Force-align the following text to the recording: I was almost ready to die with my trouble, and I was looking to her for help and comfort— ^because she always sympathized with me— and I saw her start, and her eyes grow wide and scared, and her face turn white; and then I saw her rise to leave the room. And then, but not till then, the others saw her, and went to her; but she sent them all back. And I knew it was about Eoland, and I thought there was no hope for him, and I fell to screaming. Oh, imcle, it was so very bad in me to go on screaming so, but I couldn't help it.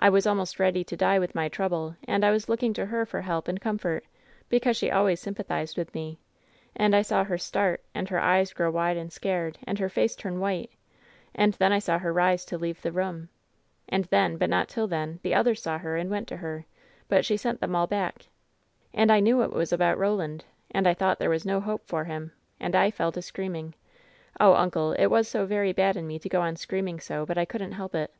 I 0.00 0.08
was 0.08 0.26
almost 0.26 0.58
ready 0.58 0.82
to 0.82 0.96
die 0.96 1.20
with 1.20 1.36
my 1.36 1.48
trouble, 1.48 1.94
and 2.02 2.24
I 2.24 2.32
was 2.32 2.48
looking 2.48 2.72
to 2.74 2.86
her 2.86 3.06
for 3.06 3.20
help 3.20 3.46
and 3.46 3.60
comfort— 3.60 4.04
^because 4.50 4.74
she 4.74 4.90
always 4.90 5.20
sympathized 5.20 5.78
with 5.78 5.94
me— 5.94 6.18
and 6.74 6.92
I 6.92 7.02
saw 7.02 7.22
her 7.22 7.38
start, 7.38 7.84
and 7.94 8.08
her 8.08 8.18
eyes 8.18 8.52
grow 8.52 8.68
wide 8.72 8.96
and 8.96 9.12
scared, 9.12 9.58
and 9.62 9.78
her 9.78 9.88
face 9.88 10.16
turn 10.16 10.40
white; 10.40 10.72
and 11.36 11.54
then 11.54 11.72
I 11.72 11.78
saw 11.78 12.00
her 12.00 12.12
rise 12.12 12.44
to 12.46 12.58
leave 12.58 12.82
the 12.82 12.90
room. 12.90 13.28
And 13.88 14.06
then, 14.06 14.38
but 14.38 14.50
not 14.50 14.68
till 14.68 14.88
then, 14.88 15.20
the 15.22 15.34
others 15.36 15.62
saw 15.62 15.78
her, 15.78 15.96
and 15.96 16.10
went 16.10 16.26
to 16.30 16.38
her; 16.38 16.66
but 17.06 17.24
she 17.24 17.36
sent 17.36 17.60
them 17.60 17.76
all 17.76 17.86
back. 17.86 18.26
And 18.92 19.12
I 19.12 19.20
knew 19.20 19.40
it 19.44 19.52
was 19.52 19.72
about 19.72 19.98
Eoland, 19.98 20.40
and 20.72 20.88
I 20.88 20.94
thought 20.94 21.20
there 21.20 21.30
was 21.30 21.46
no 21.46 21.60
hope 21.60 21.86
for 21.86 22.02
him, 22.06 22.32
and 22.58 22.74
I 22.74 22.90
fell 22.90 23.12
to 23.12 23.22
screaming. 23.22 23.74
Oh, 24.40 24.54
imcle, 24.54 24.98
it 24.98 25.12
was 25.12 25.28
so 25.28 25.46
very 25.46 25.72
bad 25.72 25.96
in 25.96 26.08
me 26.08 26.18
to 26.18 26.28
go 26.28 26.40
on 26.40 26.56
screaming 26.56 26.98
so, 26.98 27.24
but 27.24 27.38
I 27.38 27.44
couldn't 27.44 27.70
help 27.74 27.94
it. 27.94 28.12